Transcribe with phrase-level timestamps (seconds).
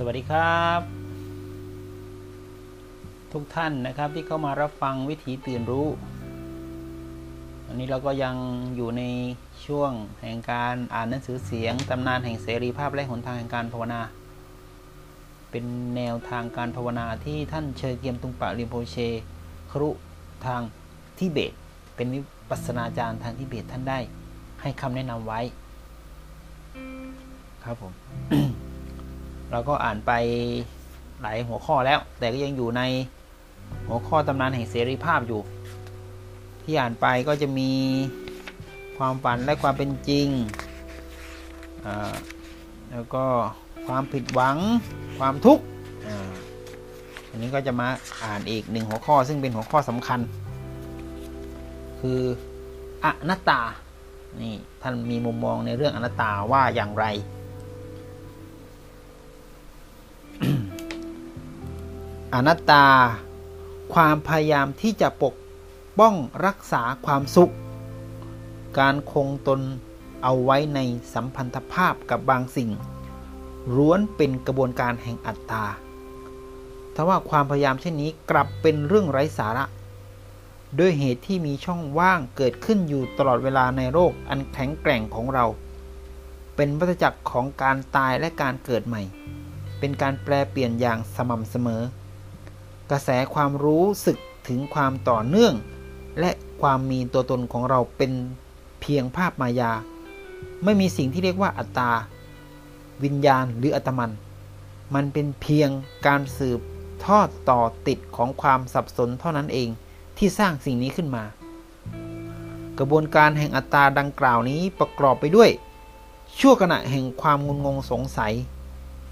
[0.00, 0.80] สวัสดีครับ
[3.32, 5.88] ทุกท่านนะครับที่เข้ามารับฟังวิถีตื่นรู้
[7.66, 8.34] วันนี้เราก็ยัง
[8.76, 9.02] อยู่ใน
[9.66, 9.90] ช่วง
[10.22, 14.00] แห่งการอ่านหนังสือเสียงตำนานแห่งเสรีภาพและหนทางแห่งการภาวนา
[15.50, 15.64] เป็น
[15.96, 18.96] แนวทางการภาวนาที่ท่านเชยเกียมตุงปะริมโพเช
[19.72, 19.90] ครุ
[20.46, 20.60] ทาง
[21.18, 21.52] ทิเบต
[21.96, 23.98] เป็นวิปัสนาจารย์ทางทิเบตท่านได้
[24.60, 25.40] ให้คำแนะนำไว้
[27.64, 27.92] ครับผม
[29.50, 30.12] เราก็อ่านไป
[31.22, 32.82] หลายหัวข้อแล้ว แต่ก็ยังอยู่ใน
[33.86, 35.40] หัวข้อตำนานแห่งเสรีภาพอยู่
[36.64, 37.70] ที่อ่านไปก็จะมี
[38.98, 40.28] ความฝันและความเป็นจริง
[42.92, 43.24] แล้วก็
[43.86, 44.56] ความผิดหวัง
[45.18, 45.64] ความทุกข์
[47.30, 47.88] อันนี้ก็จะมา
[48.24, 50.20] อ่านอีกหนึ่งหัวข้อซึ่งเป็นหัวข้อสำคัญ
[52.00, 52.20] คือ
[53.04, 53.60] อนัตตา
[54.40, 57.04] นี่ท่านมีมุมมองในเรื่องอนัตตาว่าอย่างไร
[62.34, 62.86] อนัตตา
[63.94, 65.34] ความพยายามที่จะปก
[65.98, 66.14] ป้อง
[66.46, 67.52] รักษาความสุข
[68.78, 69.60] การคงตน
[70.22, 70.80] เอาไว้ใน
[71.14, 72.70] สัมพันธภาพกับบางสิ่ง
[73.74, 75.64] ร้วนเป็นกระบวนการแห่งอัตตา
[76.94, 79.64] ทว่าความพยายามเช่นนี้กลับเป็นเรื่องไร้สาระ
[80.78, 85.44] ด้วยเหตุที่มีช่องว่างเกิดขึ้นอยู่ตลอดเวลาในโลกอันแข็งแกร่งของเรา
[86.56, 89.02] เป็นวัฏจักรของการตายและการเกิดใหม่
[89.78, 91.82] เป็นการแปลเปลี่ยนอย่างสม่ำเสมอ
[92.90, 95.54] กระแสความรู้สึกถึงความต่อเนื่อง
[96.20, 96.30] และ
[96.62, 98.12] ความมีตัวตนของเราเป็น
[98.80, 99.72] เพียงภาพมายา
[100.64, 101.90] ไม่มีสิ่งที่เรียกว่าอัตตา
[103.04, 104.10] วิญญาณหรืออัตมัน
[104.94, 105.70] มันเป็นเพียง
[106.06, 106.60] การสืบ
[107.04, 109.68] ทอดต่อติดของความสับสนเท่านั้นเอง
[110.18, 111.24] ที่สร้างสิ่งนี้ขึ้นมา
[112.78, 115.50] กระบวนการแห่งอัตตาดังกล่าวนี้ประกอบไปด้วย
[116.38, 118.34] ชั่วขณะแห่งความงุนงงสงสัย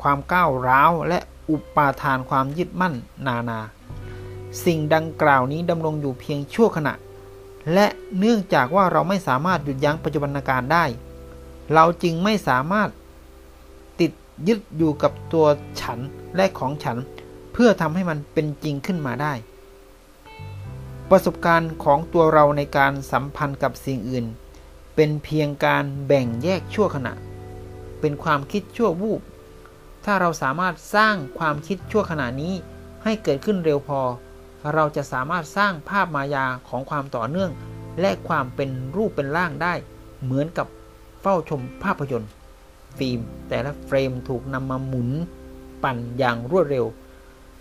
[0.08, 1.18] ความก้าวร้าวและ
[1.50, 2.94] อุปาทานความยึดมั่น
[3.26, 3.60] นานา
[4.64, 6.94] สิ่งดังกล่าวนี้ดำรงอยู่เพียงชั่วขณะ
[7.74, 7.86] และ
[8.18, 10.84] เนื่องจากว่าเราไม่สามารถหยุดยั้งปัจจุบันการได้
[11.74, 12.88] เราจึงไม่สามารถ
[14.00, 14.12] ติด
[14.48, 15.46] ยึดอยู่กับตัว
[15.80, 15.98] ฉัน
[16.36, 16.96] และของฉัน
[17.52, 19.32] เพื่อทำให้มันเป็นจริงขึ้นมาได้
[21.10, 24.26] ประสบการณ์ของตัวเราในการสัมพันธ์กับสิ่งอื่น
[24.94, 27.12] เป็นเพียงการแบ่งแยกชั่วขณะ
[28.00, 29.22] เป็นความคิดชั่ววูบ
[30.08, 32.54] ถ้าเราสามารถสร้างความคิดชั่วขณะนี้
[33.04, 34.00] ให้เกิดขึ้นเร็วพอ
[34.74, 37.50] เราจะสามารถสร้างภาพมายาของความต่อเนื่อง
[38.00, 39.74] และความเป็นรูปเป็นร่างได้
[40.22, 40.66] เหมือนกับ
[41.20, 42.30] เฝ้าชมภาพยนตร์
[42.96, 45.10] ฟิล์ม แต่ละเฟรมถูกนำมาหมุน
[45.82, 46.86] ปั่นอย่างรวดเร็ว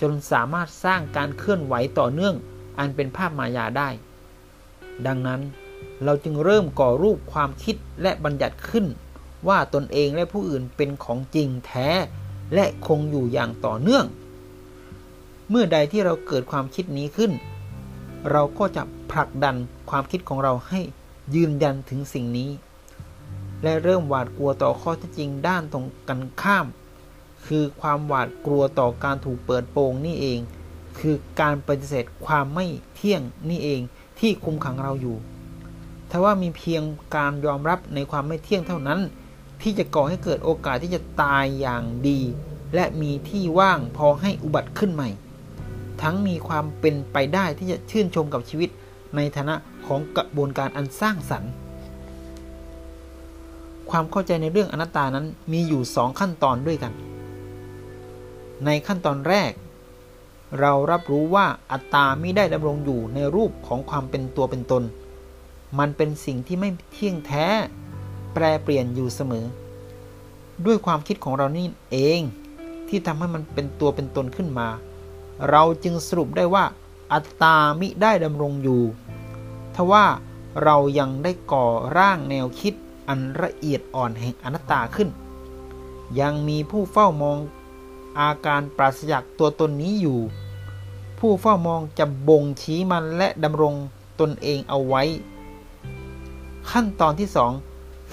[0.02, 2.36] จนสามารถสร้างการเคลื่อนไหวต่อเนื่อง
[2.80, 3.90] อันเป็นภาพมายาได้
[5.06, 5.42] ดังนั้น
[6.04, 8.86] เราจึงเริ่มก่อรูปความคิดและบัญญัติขึ้น
[9.48, 11.90] ว่าตนเองและผู้อื่นเป็นของจริงแท้
[12.54, 14.06] และคงอยู่อย่างต่อเนื่อง
[15.50, 17.32] เมื่อใดที่เราเกิดความคิดนี้ขึ้น
[18.32, 19.56] เราก็จะผลักดัน
[19.90, 20.82] ความคิดของเราให้
[21.36, 22.50] ยืนยันถึงสิ่งนี้
[23.64, 26.66] และเริ่มหวาดกลัวต่อข้อที่จริงด้านตรงกันข้าม
[27.46, 30.40] คือความหวาดกลัวต่อการถูกเปิดโปงนี่เอง
[31.00, 33.82] คือการปฏิเสธความไม่เที่ยงนี่เอง
[34.20, 35.18] ที่คุมขังเราอยู่
[36.10, 36.82] ถ้าว่ามีเพียง
[37.16, 39.00] การยอมรับในความไม่เที่ยงเท่านั้น
[39.62, 42.20] ที่จะก่อให้เกิดโอกาสที่จะตายอย่างดี
[42.76, 45.10] และมีที่ว่างพอให้อุบัติขึ้นใหม่
[46.02, 48.70] ทั้งมีความเป็นไปได้ที่จะชื่นชมกับชีวิต
[49.16, 49.56] ในฐานะ
[49.88, 51.52] ของกระบวนการอันสร้างสรรค์
[53.90, 56.94] ความเข้าใจในเรื่องอนัตตานั้นมีอยู่สองขั้นตอนด้วยกัน
[58.66, 59.52] ในขั้นตอนแรก
[60.60, 64.84] เรารับรู้ว่าอัตตาไม่ได้ดำรงอยู่ในรูปของความเป็นตัวเป็นตน
[65.80, 67.46] มันเป็นสิ่งที่ไม่เที่ยงแท้
[68.36, 69.46] แปรเปลี่ยนอยู่เสมอ
[70.66, 72.22] ด้วยความคิดของเรานี่เอง
[72.88, 74.70] ที่ทำให้มันเป็นตัวเป็นตนขึ้นมา
[75.50, 76.66] เราจึงสรุปได้ว่า
[77.14, 78.82] อัตตามิได้ดำรงอยู่
[79.76, 80.06] ทว่า
[80.64, 81.66] เรายังได้ก่อ
[81.98, 82.74] ร่างแนวคิด
[83.08, 85.10] อันละเอียดอ่อนแห่งอนัตตาขึ้น
[86.20, 87.38] ยังมีผู้เฝ้ามอง
[88.20, 90.20] อาการปราศจากตัวตนนี้อยู่
[91.20, 93.74] ผู้เฝ้ามองจะบ่งชี้มันและดำรง
[94.20, 95.04] ตนเองเอาไว้
[96.72, 97.52] ขั้นตอนที่สอง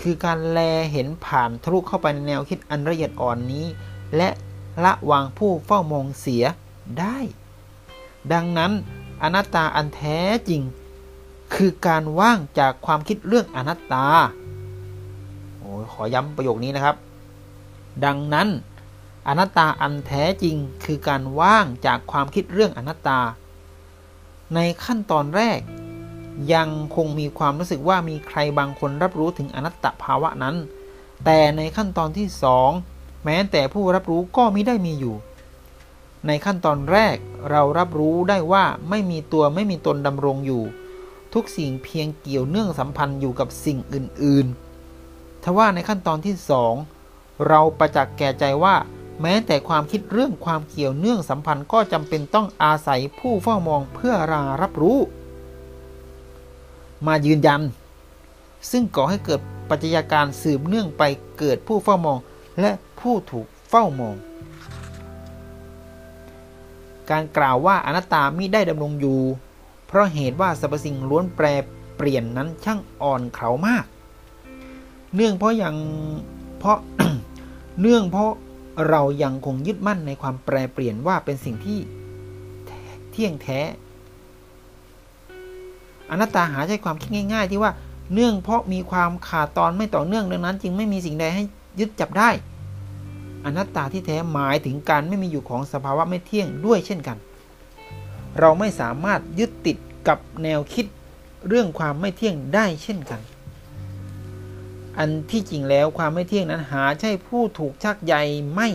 [0.01, 0.59] คือการแล
[0.93, 3.67] เห็นผ่านทะลุเข้าไปในแนวคิดอันละเอียดอ่อนนี้
[4.17, 4.29] และ
[4.85, 6.45] ละวางผู้เฝ้ามองเสีย
[6.99, 7.19] ได้
[8.33, 8.73] ดังนั้น
[9.23, 10.19] อนัตตาอันแท้
[10.49, 10.63] จริง
[11.55, 14.07] คือการว่างจากความคิดเรื่องอนัตตา
[15.59, 16.97] โอ้ขอย้ำประโยคนี้นะครับ
[18.05, 18.49] ดังนั้น
[19.29, 23.21] อนัตตาอันแท้จริงคือการว่างจากความคิดเรื่องอนัตตา
[24.55, 25.59] ในขั้นตอนแรก
[26.53, 30.57] ยังคงมีความรู้สึกว่ามีใครบางคนรับรู้ถึงอนัตตภาวะนั้น
[31.25, 32.71] แต่ในขั้นตอนที่สอง
[33.25, 35.15] แม้แต่ผู้รับรู้ก็มิได้มีอยู่
[36.27, 37.17] ในขั้นตอนแรก
[37.51, 40.63] เรารับรู้ได้ว่าไม่มีตัวไม่มีตนดำรงอยู่
[41.35, 46.75] ทุกสิ่งเพียงเกี่ยวเนื่องสัมพันธ์อยู่กับสิ่งอื่นๆ ทว่าในขั้นตอนที่สอง
[47.49, 48.75] เราประจักษ์แก่ใจว่า
[49.23, 54.99] แม้แต่ความคิดเรื่องความเกี่ยวเนื่องสัมพันธ์ก็จำเป็นต้องอาศัยผู้เฝ้ามองเพื่อรารับรู้
[57.07, 57.61] มายืนยัน
[58.71, 61.03] ซึ่งก่อให้เกิดปัจจัยการสืบเนื่องไป
[61.39, 62.19] เกิดผู้เฝ้ามอง
[62.61, 62.71] และ
[63.01, 64.17] ผู้ถูกเฝ้ามอง
[67.11, 69.21] การกล่าวว่าอนัตตามิได้ดำรงอยู่
[69.87, 71.47] เพราะเหตุว่าสรรพสิ่งล้วนแปร
[71.97, 73.85] เปลี่ยนนั้นช่างอ่อนเขามาก
[75.15, 75.77] เนื่องเพราะยัง
[76.59, 76.79] เพราะ
[77.81, 78.33] เนื่องเพราะ
[78.89, 81.79] เรายังคงยึดมั่นในความแปรเปลี่ยนว่าเป็นสิ่งที่
[83.11, 83.61] เที่ยงแท้
[86.13, 87.73] อนัตตาหาใช้ความคิดง่าย ๆ ที่ว่า
[88.15, 91.43] เนื่องเพราะมีความขาดตอนไม่ต่อเนื่องดังนั้น จึงไม่มีสิ่งใดให้
[91.79, 92.31] ยึดจับได้
[93.45, 97.19] อนัตตาที่แท้หมายถึงการไม่มีอยู่ของสภาวะไม่เที่ยงด้วยเช่นกัน
[98.39, 99.77] เราไม่สามารถยึดติด
[100.09, 100.87] กับแนวคิด
[101.49, 103.21] เรื่องความไม่เที่ยงได้เช่นกัน
[104.99, 108.15] อันที่จริงแล้วความไม่เที่ยงนั้นหาใช่ผู้ถูกชักใย
[108.55, 108.69] ไม่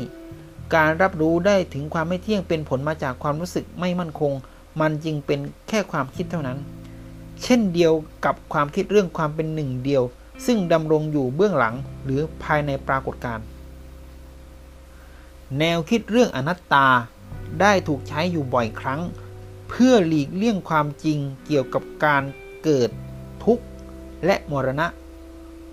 [0.76, 4.34] การรับรู้ได้ถึงความไม่เที่ยงเป็นผลมาจากความรู้สึกไม่มั่นคง
[4.82, 6.58] มันจึงเป็นแค่ความคิดเท่านั้น
[7.44, 7.94] เช่นเดียว
[8.26, 10.04] กับความคิดเรื่องความเป็นหนึ่งเดียว
[10.46, 13.46] ซึ่งดำรงอยู่เบื้องหลังหรือภายในปรากฏการณ์
[15.60, 16.88] แนวคิดเรื่องอนัตตา
[17.62, 19.02] ได้ถูกใช้อยู่บ่อยครั้ง
[19.70, 22.24] เพื่อหลีกเลี่ยงความจริงเกี่ยวกับการ
[22.64, 22.90] เกิด
[23.44, 23.64] ทุกข์
[24.26, 24.88] และมรณะ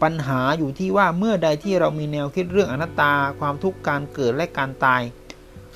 [0.03, 5.03] ปัญหาอยู่ที่ว่าเมื่อใดที่เรามีแนวคิดเรื่องอนัตตา ความทุกข์การเกิดและการตาย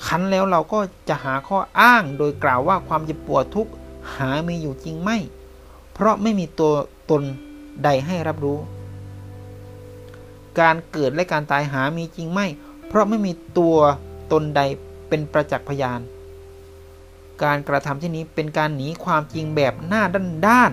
[0.05, 3.71] คันแล้วเราก็จะหาข้ออ้างโดยกล่าวว่าความเจ็บปวดทุกข์
[4.15, 5.17] หามีอยู่จริงไม่
[5.99, 6.73] เพราะไม่มีตัว
[7.11, 7.23] ตน
[7.83, 8.59] ใดให้รับรู้
[10.59, 12.47] การเกิดและการตายหามีจริงไม่
[12.87, 13.77] เพราะไม่มีตัว
[14.31, 14.61] ตนใด
[15.09, 15.99] เป็นประจักษ์พยาน
[17.43, 20.71] การกระทำเช่นนี้เป็นการหนีความจริงแบบหน้าด้านด้าน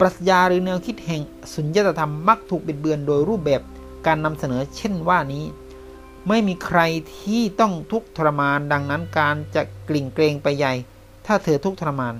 [0.00, 1.22] ปรัชญาหรือแนวคิดแห่ง
[1.54, 3.62] สุญญตธรรมมักถูกบิดเบือนโดยรูปแบบ
[4.06, 5.44] การนำเสนอเช่นว่านี้
[6.28, 6.80] ไม่มีใคร
[7.16, 10.72] ที่ต้องทุกข์ทรมานดังนั้นการจะกลิ่งเกรงไปใหญ่
[11.26, 12.14] ถ้าเธอทุกข์ทรมาน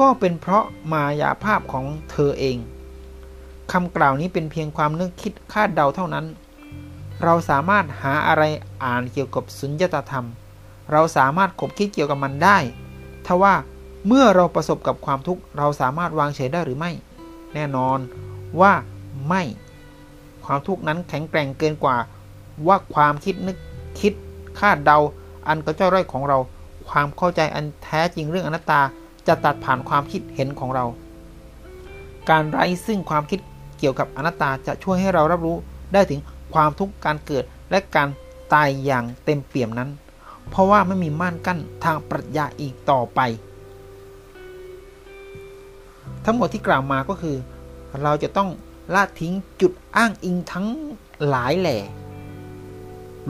[0.00, 2.56] ก็เป็นเพราะมายาภาพของเธอเอง
[3.72, 6.26] คำกล่าวนี้เป็นเพียงความนึกคิดคาดเดาเท่านั้น
[7.24, 8.42] เราสามารถหาอะไร
[8.84, 10.26] อ่านเกี่ยวกับสุญญตาธรรม
[10.92, 12.58] เราสามารถคบคิดเกี่ยวกับมันได้
[13.26, 13.54] ทว่า
[14.06, 16.90] เมื่อเราประสบกับความทุกข์เราสามารถวางเฉยได้หรือไม่
[17.54, 17.98] แน่นอน
[18.60, 18.72] ว่า
[19.28, 19.42] ไม่
[20.44, 21.96] ความทุกข์นั้นแข็งแกร่งเกินกว่า
[22.66, 23.56] ว่าความคิดนึก
[24.00, 24.12] คิด
[24.58, 24.98] คาดเดา
[25.48, 26.38] อันกระจ้อยร่อยของเรา
[26.88, 28.80] ความเข้าใจอันแท้จริงเรื่องอนัตตา
[29.26, 30.84] จะตัดผ่านความคิดเห็นของเรา
[32.30, 33.40] การไร้ซึ่งความคิด
[33.78, 35.56] เกี่ยวกับอนัตตาจะช่วยให้เรารับรู้
[35.92, 36.20] ได้ถึง
[36.54, 38.08] ความทุกข์การเกิดและการ
[38.52, 39.90] ตายอย่างเต็มเปี่ยมนั้น
[40.50, 43.20] เพราะว่าไม่มีม่านกั้นทางปรัชญาอีกต่อไป
[46.24, 47.36] ทั้งหมดที่กล่าวมาก็คือ
[48.02, 48.48] เราจะต้อง
[48.94, 50.66] ละทิ้งจุดอ้างอิงทั้ง
[51.28, 51.78] หลายแหล่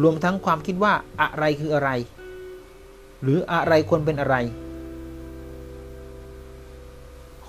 [0.02, 1.90] รวมทั้งความคิดว่าอะไรคืออะไร
[3.22, 4.36] หรืออะไรควรเป็นอะไร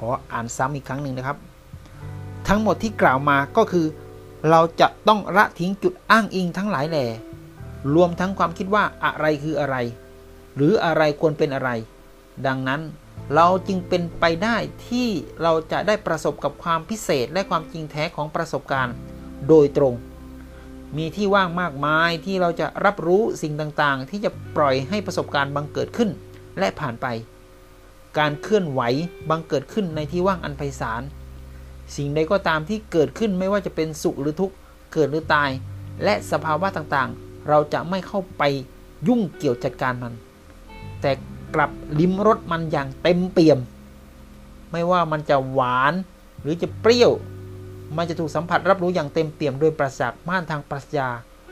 [0.05, 1.37] ออ่านซ้ำอีกครั้งหนึ่งนะครับ
[2.47, 3.85] ทั้งหมดที่กล่าวมาก็คือ
[4.49, 7.05] เราจะต้องละทิ้งจุดอ้างอิงทั้งหลายแหล่
[7.95, 9.75] รวมทั้งความคิดว่าอะไรคืออะไร
[10.55, 11.69] หรืออะไรควรเป็นอะไร
[12.47, 12.81] ดังนั้น
[13.35, 14.57] เราจึงเป็นไปได้
[14.87, 15.07] ที่
[15.41, 18.95] เราจะได้ประสบกับความพิเศษและความจริงแท้ของประสบการณ์
[19.47, 19.93] โดยตรง
[20.97, 26.09] มีที่ว่างมากมายที่เราจะรับรู้สิ่งต่างๆ ที่จะปล่อยให้ประสบการณ์บังเกิดขึ้น
[26.59, 27.07] และผ่านไป
[28.17, 28.81] การเคลื่อนไหว
[29.29, 31.01] บังเกิดขึ้นในที่ว่างอันไพศาล
[31.95, 34.55] สิ่งใดก็ตามที่เกิดขึ้นไม่ว่าจะเป็นสุขหรือทุกข์
[34.93, 35.49] เกิดหรือตาย
[36.03, 38.43] และสภาวะต่างๆ เราจะไม่เข้าไป
[39.07, 40.13] ยุ่งเกี่ยวจัดการมัน
[41.01, 41.11] แต่
[41.55, 43.59] กลับลิ้มรสมันอย่างเต็มเปี่ยม
[44.71, 45.93] ไม่ว่ามันจะหวาน
[46.41, 47.11] หรือจะเปรี้ยว
[47.97, 51.09] มันจะถูกสัมผัสรับรู้อย่างเต็มเปี่ยมโดยประสาทม่านทางปรัชญา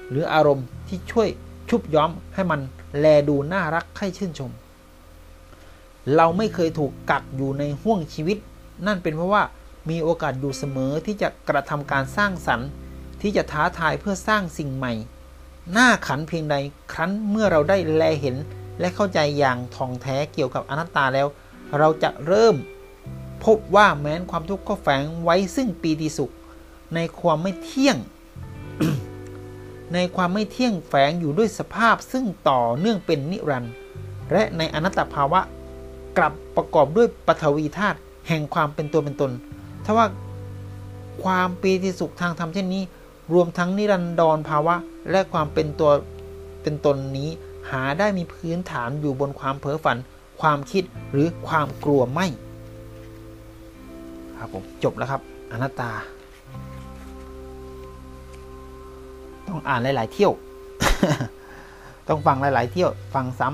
[0.09, 1.27] หรืออารมณ์ที่ช่วย
[1.69, 2.59] ชุบย้อมให้มัน
[2.99, 4.51] แลดูน่ารักใคร่ชื่นชม
[6.15, 8.37] เราไม่เคยถูกกักอยู่ในห่วงชีวิต
[8.87, 9.43] นั่นเป็นเพราะว่า
[9.89, 12.69] มีโอกาสอยู่เสมอที่จะกระทำการสร้างสรรค์
[13.21, 14.93] ที่จะท้าทายเพื่อสร้างสิ่งใหม่
[15.71, 16.55] หน้าขันเพียงใด
[16.93, 18.35] ครั้นเมื่อเราได้แลเห็น
[18.79, 21.27] และเข้าใจอย่างท่องแท้เกี่ยวกับอนัตตาแล้ว
[21.77, 22.55] เราจะเริ่ม
[23.45, 26.33] พบว่าแม้นความทุกข์ก็แฝงไว้ซึ่งปีติสุข
[26.95, 27.97] ในความไม่เที่ยง
[29.93, 33.73] ในความไม่เที่ยงแฝงอยู่ด้วยสภาพซึ่งต่อเนื่องเป็นนิรันดร์
[34.31, 35.41] และในอนัตตภาวะ
[36.17, 39.31] กลับประกอบด้วยปฐวีธาตุแห่งความเป็นตัวเป็นตน
[39.85, 40.07] ถ้าว่า
[41.23, 42.83] ความปีติสุขทางธรรมเช่นนี้
[43.33, 44.75] รวมทั้งนิรันดรภาวะ
[45.11, 45.91] และความเป็นตัว
[46.61, 47.29] เป็นตนนี้
[47.71, 49.97] หาได้มีพื้นฐานอยู่บนความเพ้อฝัน
[50.41, 52.27] ความคิดหรือความกลัวไม่
[54.37, 55.91] ครับผมจบแล้วครับอนัตตา
[59.47, 60.33] ต้องอ่านหลาย ๆ เที่ยว
[62.07, 63.49] ต้องฟังหลาย ๆ เที่ยว ฟังซ้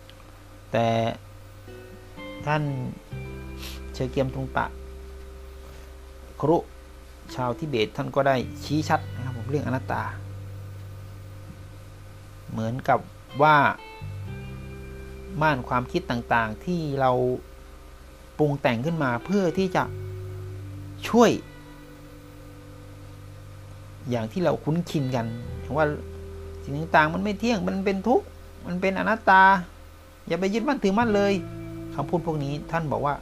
[0.00, 0.86] ำแต่
[2.46, 2.62] ท่าน
[3.92, 4.66] เชเกียมตุงปะ
[6.40, 6.56] ครุ
[7.34, 10.02] ชาวทิเบตท่านก็ได้ชี้ชัดนะครับผมเรื่องอนัตตา
[12.50, 12.98] เหมือนกับ
[13.42, 13.56] ว่า
[15.40, 17.10] ม่านความคิดต่างๆที่เรา
[18.38, 19.82] ปรุงแต่งขึ้นมาเพื่อที่จะ
[21.08, 21.30] ช่วย
[24.10, 25.26] อย่างที่เราคุ้นชินกัน
[25.76, 25.86] ว่า
[26.62, 28.26] สิ่งต่างๆมันไม่เที่ยงมันเป็นทุกข์
[28.66, 29.42] มันเป็นอนัตตา
[30.28, 31.32] อย่าไปยึดมั่นถือมั่นเลย
[31.94, 33.14] คำพูดพวกนี้ท่านบอกว่า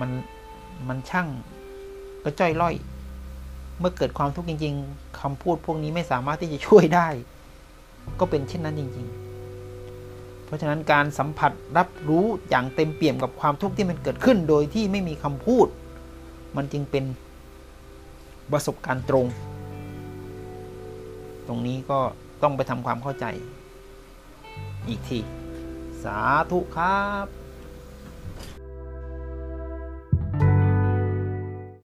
[0.00, 0.10] มัน
[0.88, 1.26] มันช่าง
[2.24, 2.74] กระจ้อยล่อย
[3.78, 7.08] เมื่อเกิดความทุกข์จริง ๆคำพูดพวกนี้ไม่สามารถที่จะช่วยได้
[8.20, 9.06] ก็เป็นเช่นนั้นจริง
[9.76, 15.66] ๆ เพราะฉะนั้นการสัมผัสรับรู้อย่างเต็มเปี่ยมกับความทุกข์ที่มันเกิดขึ้น โดยที่ไม่มีคำพูด
[16.56, 17.04] มันจึงเป็น
[18.52, 19.26] ประสบการณ์ตรง
[21.46, 21.98] ตรงนี้ก็
[22.42, 23.26] ต้องไปทำความเข้าใจ
[24.88, 25.18] อีกที
[26.04, 26.18] สา
[26.50, 27.41] ธุครับ